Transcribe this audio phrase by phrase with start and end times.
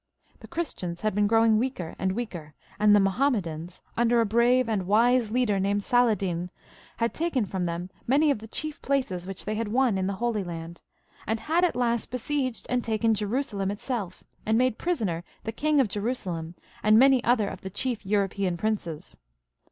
[0.39, 4.87] The Christians had been growing weaker and weaker, and the Mahommedans, under a brave and
[4.87, 6.49] wise leader named Saladin,
[6.97, 10.15] had taken from them many of the chief places which they had won in the
[10.15, 10.81] Holy Land,
[11.27, 15.87] and had at last besieged and taken Jerusalem itself, and made prisoner the King of
[15.87, 19.17] Jerusalem and many other of the chief European princes.